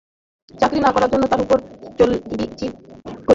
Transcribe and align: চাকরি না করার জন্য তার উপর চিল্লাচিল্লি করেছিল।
চাকরি 0.53 0.79
না 0.79 0.89
করার 0.91 1.09
জন্য 1.13 1.23
তার 1.27 1.41
উপর 1.45 1.57
চিল্লাচিল্লি 1.97 2.37
করেছিল। 2.41 2.71